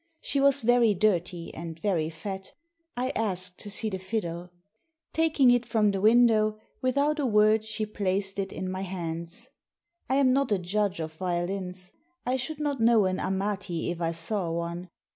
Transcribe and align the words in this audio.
She 0.19 0.39
was 0.39 0.63
very 0.63 0.95
dirty 0.95 1.53
and 1.53 1.79
very 1.79 2.09
fat 2.09 2.53
I 2.97 3.11
asked 3.15 3.59
to 3.59 3.69
see 3.69 3.87
the 3.87 3.99
fiddle. 3.99 4.49
Taking 5.13 5.51
it 5.51 5.63
from 5.63 5.91
the 5.91 6.01
window, 6.01 6.57
without 6.81 7.19
a 7.19 7.25
word 7.27 7.63
she 7.63 7.85
placed 7.85 8.39
it 8.39 8.51
in 8.51 8.67
my 8.71 8.81
hands. 8.81 9.49
I 10.09 10.15
am 10.15 10.33
not 10.33 10.51
a 10.51 10.57
judge 10.57 10.99
of 10.99 11.13
violins. 11.13 11.91
I 12.25 12.35
should 12.35 12.59
not 12.59 12.81
know 12.81 13.05
an 13.05 13.19
Amati 13.19 13.91
if 13.91 14.01
I 14.01 14.11
saw 14.11 14.49
one. 14.49 14.89